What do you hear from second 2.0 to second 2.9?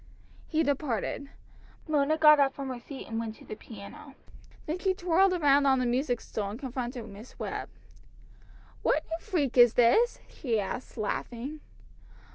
got up from her